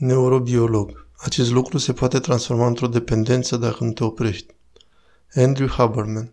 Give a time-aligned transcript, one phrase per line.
[0.00, 1.06] Neurobiolog.
[1.16, 4.54] Acest lucru se poate transforma într-o dependență dacă nu te oprești.
[5.34, 6.32] Andrew Haberman.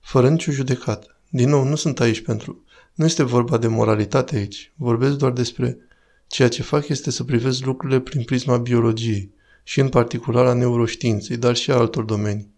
[0.00, 1.16] Fără nicio judecată.
[1.28, 2.64] Din nou, nu sunt aici pentru...
[2.94, 4.72] Nu este vorba de moralitate aici.
[4.76, 5.78] Vorbesc doar despre...
[6.26, 9.30] Ceea ce fac este să privesc lucrurile prin prisma biologiei
[9.62, 12.52] și în particular a neuroștiinței, dar și a altor domenii.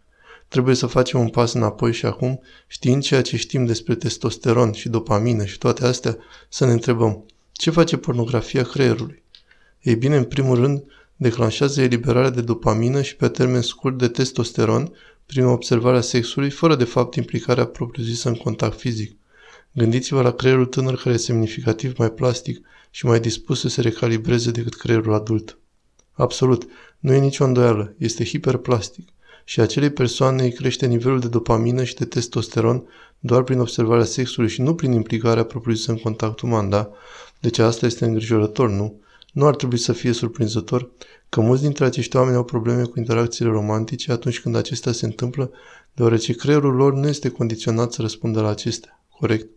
[0.48, 4.88] Trebuie să facem un pas înapoi și acum, știind ceea ce știm despre testosteron și
[4.88, 6.16] dopamină și toate astea,
[6.48, 9.22] să ne întrebăm, ce face pornografia creierului?
[9.82, 10.84] Ei bine, în primul rând,
[11.16, 14.92] declanșează eliberarea de dopamină și pe termen scurt de testosteron
[15.26, 19.16] prin observarea sexului, fără de fapt implicarea propriu-zisă în contact fizic.
[19.72, 24.50] Gândiți-vă la creierul tânăr care e semnificativ mai plastic și mai dispus să se recalibreze
[24.50, 25.58] decât creierul adult.
[26.12, 29.08] Absolut, nu e nicio îndoială, este hiperplastic
[29.44, 32.84] și acelei persoane îi crește nivelul de dopamină și de testosteron
[33.18, 36.90] doar prin observarea sexului și nu prin implicarea propriu-zisă în contact uman, da?
[37.40, 39.00] Deci asta este îngrijorător, nu?
[39.32, 40.90] Nu ar trebui să fie surprinzător
[41.28, 45.50] că mulți dintre acești oameni au probleme cu interacțiile romantice atunci când acestea se întâmplă,
[45.94, 49.04] deoarece creierul lor nu este condiționat să răspundă la acestea.
[49.18, 49.48] Corect?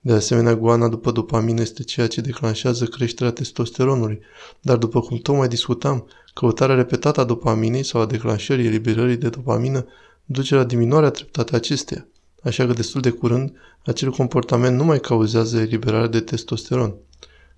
[0.00, 4.20] De asemenea, goana după dopamină este ceea ce declanșează creșterea testosteronului,
[4.60, 9.86] dar după cum tocmai discutam, căutarea repetată a dopaminei sau a declanșării eliberării de dopamină
[10.24, 12.06] duce la diminuarea treptată a acesteia,
[12.42, 13.52] așa că destul de curând
[13.84, 16.94] acel comportament nu mai cauzează eliberarea de testosteron.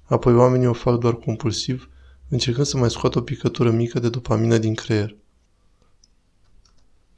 [0.08, 1.88] Apoi oamenii o fac doar compulsiv,
[2.28, 5.16] încercând să mai scoată o picătură mică de dopamină din creier.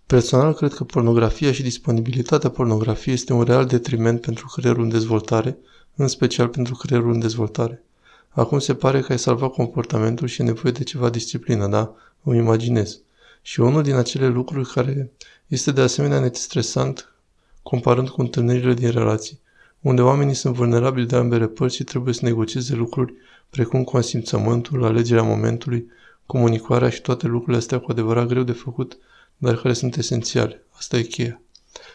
[0.07, 5.59] Personal, cred că pornografia și disponibilitatea pornografiei este un real detriment pentru creierul în dezvoltare,
[5.95, 7.83] în special pentru creierul în dezvoltare.
[8.29, 11.95] Acum se pare că ai salvat comportamentul și e nevoie de ceva disciplină, da?
[12.23, 13.01] Îmi imaginez.
[13.43, 15.13] Și unul din acele lucruri care
[15.47, 17.15] este de asemenea netstresant
[17.63, 19.41] comparând cu întâlnirile din relații,
[19.81, 23.15] unde oamenii sunt vulnerabili de ambele părți și trebuie să negocieze lucruri
[23.51, 25.87] precum consimțământul, alegerea momentului,
[26.27, 28.99] comunicarea și toate lucrurile astea cu adevărat greu de făcut,
[29.37, 30.65] dar care sunt esențiale.
[30.71, 31.41] Asta e cheia.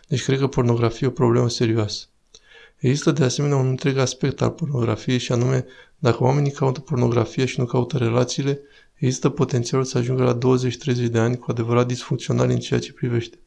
[0.08, 2.06] Deci cred că pornografia e o problemă serioasă.
[2.78, 5.66] Există de asemenea un întreg aspect al pornografiei și anume,
[5.98, 8.60] dacă oamenii caută pornografie și nu caută relațiile,
[8.96, 13.38] există potențialul să ajungă la 20-30 de ani cu adevărat disfuncționali în ceea ce privește.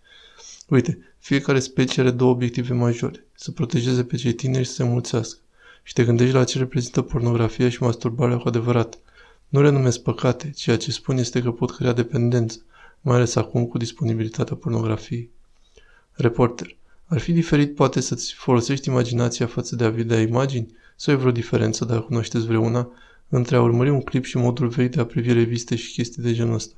[0.68, 3.26] Uite, fiecare specie are două obiective majore.
[3.34, 5.38] Să protejeze pe cei tineri și să se mulțească.
[5.82, 8.98] Și te gândești la ce reprezintă pornografia și masturbarea cu adevărat.
[9.48, 12.58] Nu le numesc păcate, ceea ce spun este că pot crea dependență,
[13.00, 15.30] mai ales acum cu disponibilitatea pornografiei.
[16.12, 16.76] Reporter.
[17.06, 20.76] Ar fi diferit poate să-ți folosești imaginația față de a vedea imagini?
[20.96, 22.90] Sau e vreo diferență, dacă cunoașteți vreuna,
[23.28, 26.32] între a urmări un clip și modul vechi de a privi reviste și chestii de
[26.32, 26.74] genul ăsta?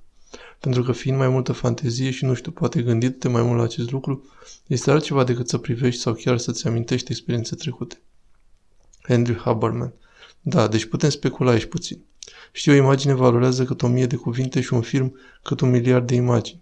[0.60, 3.90] Pentru că fiind mai multă fantezie și nu știu, poate gândit-te mai mult la acest
[3.90, 4.24] lucru,
[4.66, 8.00] este altceva decât să privești sau chiar să-ți amintești experiențe trecute.
[9.08, 9.92] Andrew Haberman
[10.40, 12.04] Da, deci putem specula aici puțin.
[12.52, 16.06] Știu, o imagine valorează cât o mie de cuvinte și un film cât un miliard
[16.06, 16.60] de imagini.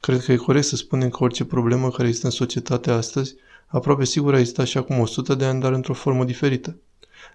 [0.00, 3.34] Cred că e corect să spunem că orice problemă care există în societate astăzi,
[3.66, 6.76] aproape sigur a existat și acum 100 de ani, dar într-o formă diferită.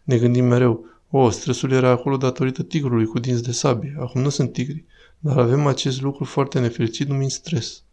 [0.03, 4.29] Ne gândim mereu, o, stresul era acolo datorită tigrului cu dinți de sabie, acum nu
[4.29, 4.85] sunt tigri,
[5.23, 7.83] dar avem acest lucru foarte nefericit numit stres.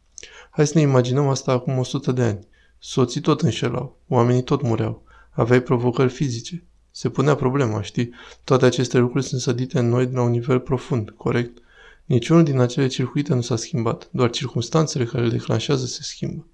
[0.50, 2.46] Hai să ne imaginăm asta acum 100 de ani.
[2.78, 6.64] Soții tot înșelau, oamenii tot mureau, aveai provocări fizice.
[6.90, 8.10] Se punea problema, știi?
[8.44, 11.58] Toate aceste lucruri sunt sădite în noi la un nivel profund, corect?
[12.04, 16.46] Niciunul din acele circuite nu s-a schimbat, doar circunstanțele care le declanșează se schimbă.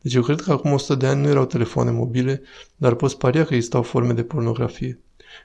[0.00, 2.42] Deci eu cred că acum 100 de ani nu erau telefoane mobile,
[2.76, 5.00] dar poți paria că existau forme de pornografie.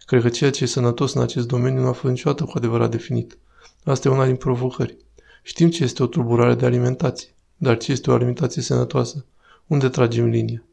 [0.06, 2.92] Cred că ceea ce e sănătos în acest domeniu nu a fost niciodată cu adevărat
[2.92, 3.38] definit.
[3.84, 4.98] Asta e una din provocări.
[5.44, 9.26] Știm ce este o tulburare de alimentație, dar ce este o alimentație sănătoasă?
[9.68, 10.64] Unde tragem linia?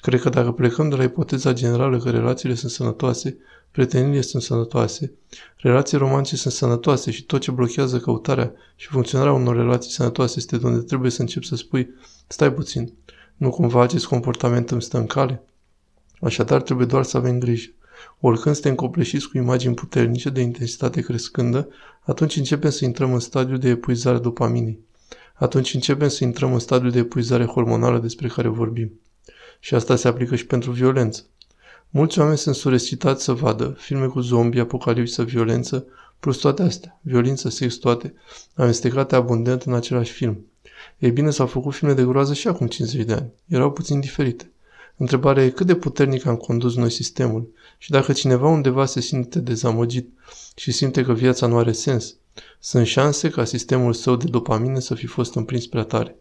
[0.00, 3.36] Cred că dacă plecăm de la ipoteza generală că relațiile sunt sănătoase,
[3.70, 5.12] prieteniile sunt sănătoase,
[5.56, 10.56] relații romantice sunt sănătoase și tot ce blochează căutarea și funcționarea unor relații sănătoase este
[10.56, 11.88] de unde trebuie să începi să spui,
[12.26, 12.92] stai puțin,
[13.36, 15.42] nu cumva acest comportament îmi stă în cale?
[16.20, 17.70] Așadar, trebuie doar să avem grijă.
[18.20, 21.68] Oricând suntem copleșiți cu imagini puternice de intensitate crescândă,
[22.00, 24.78] atunci începem să intrăm în stadiul de epuizare dopaminei.
[25.34, 29.00] Atunci începem să intrăm în stadiul de epuizare hormonală despre care vorbim.
[29.60, 31.24] Și asta se aplică și pentru violență.
[31.90, 35.86] Mulți oameni sunt surescitați să vadă filme cu zombi, apocalipsă, violență,
[36.20, 38.14] plus toate astea, violență, sex, toate,
[38.54, 40.46] amestecate abundent în același film.
[40.98, 43.32] Ei bine, s-au făcut filme de groază și acum 50 de ani.
[43.46, 44.50] Erau puțin diferite.
[44.96, 49.38] Întrebarea e cât de puternic am condus noi sistemul și dacă cineva undeva se simte
[49.40, 50.08] dezamăgit
[50.54, 52.16] și simte că viața nu are sens,
[52.60, 56.16] sunt șanse ca sistemul său de dopamină să fi fost împrins prea tare.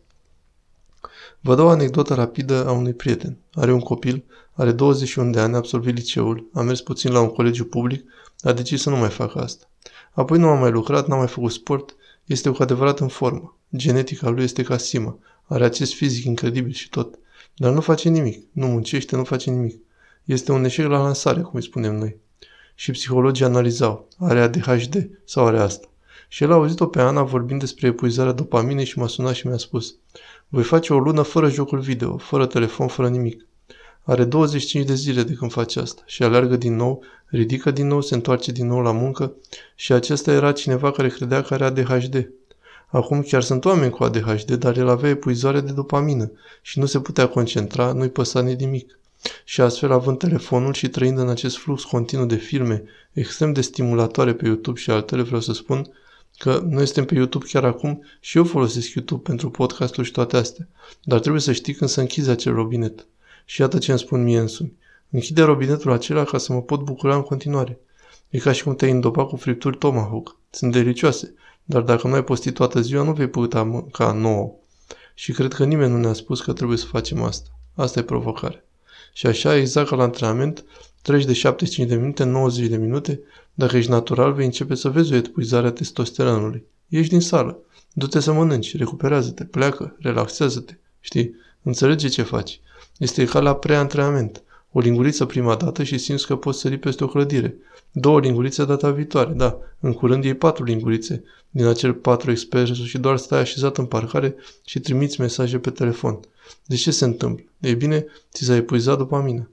[1.39, 3.37] Vă dau o anecdotă rapidă a unui prieten.
[3.53, 4.23] Are un copil,
[4.53, 8.05] are 21 de ani, a absolvit liceul, a mers puțin la un colegiu public,
[8.41, 9.69] a decis să nu mai facă asta.
[10.11, 13.57] Apoi nu a mai lucrat, n-a mai făcut sport, este cu adevărat în formă.
[13.75, 15.17] Genetica lui este ca Sima.
[15.43, 17.19] Are acest fizic incredibil și tot.
[17.55, 18.45] Dar nu face nimic.
[18.51, 19.81] Nu muncește, nu face nimic.
[20.23, 22.15] Este un eșec la lansare, cum îi spunem noi.
[22.75, 24.07] Și psihologii analizau.
[24.19, 25.87] Are ADHD sau are asta?
[26.27, 29.57] Și el a auzit-o pe Ana vorbind despre epuizarea dopaminei și m-a sunat și mi-a
[29.57, 29.95] spus
[30.47, 33.47] Voi face o lună fără jocul video, fără telefon, fără nimic.
[34.03, 38.01] Are 25 de zile de când face asta și alergă din nou, ridică din nou,
[38.01, 39.33] se întoarce din nou la muncă
[39.75, 42.29] și acesta era cineva care credea că are ADHD.
[42.93, 46.31] Acum chiar sunt oameni cu ADHD, dar el avea epuizare de dopamină
[46.61, 48.99] și nu se putea concentra, nu-i păsa nimic.
[49.43, 54.33] Și astfel, având telefonul și trăind în acest flux continuu de filme extrem de stimulatoare
[54.33, 55.91] pe YouTube și altele, vreau să spun
[56.37, 60.37] că noi suntem pe YouTube chiar acum și eu folosesc YouTube pentru podcastul și toate
[60.37, 60.67] astea.
[61.03, 63.05] Dar trebuie să știi când să închizi acel robinet.
[63.45, 64.73] Și iată ce îmi spun mie însumi.
[65.09, 67.79] Închide robinetul acela ca să mă pot bucura în continuare.
[68.29, 70.37] E ca și cum te-ai îndopa cu fripturi tomahawk.
[70.49, 74.53] Sunt delicioase, dar dacă nu ai postit toată ziua, nu vei putea mânca nouă.
[75.13, 77.49] Și cred că nimeni nu ne-a spus că trebuie să facem asta.
[77.75, 78.65] Asta e provocare.
[79.13, 80.65] Și așa, exact ca la antrenament,
[81.01, 83.19] treci de 75 de minute, 90 de minute,
[83.53, 86.65] dacă ești natural, vei începe să vezi o epuizare a testosteronului.
[86.89, 87.59] Ești din sală.
[87.93, 90.73] Du-te să mănânci, recuperează-te, pleacă, relaxează-te.
[90.99, 91.35] Știi?
[91.63, 92.59] Înțelege ce faci.
[92.97, 94.43] Este ca la preantrenament.
[94.75, 97.55] O linguriță prima dată și simți că poți sări peste o clădire.
[97.91, 99.59] Două lingurițe data viitoare, da.
[99.79, 104.35] În curând iei patru lingurițe din acel patru expert și doar stai așezat în parcare
[104.65, 106.19] și trimiți mesaje pe telefon.
[106.65, 107.45] De ce se întâmplă?
[107.59, 109.47] Ei bine, ți s-a epuizat dopamina.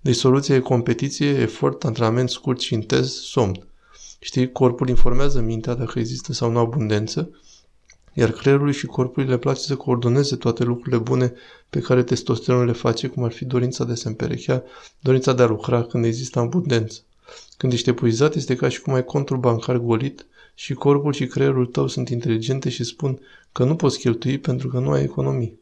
[0.00, 3.66] Deci soluția e competiție, efort, antrenament scurt și intens, somn.
[4.18, 7.30] Știi, corpul informează mintea dacă există sau nu abundență,
[8.18, 11.32] iar creierului și corpului le place să coordoneze toate lucrurile bune
[11.70, 14.62] pe care testosteronul le face, cum ar fi dorința de a se împerechea,
[15.00, 17.00] dorința de a lucra când există abundență.
[17.56, 21.66] Când ești epuizat, este ca și cum ai contul bancar golit și corpul și creierul
[21.66, 23.18] tău sunt inteligente și spun
[23.52, 25.58] că nu poți cheltui pentru că nu ai economii.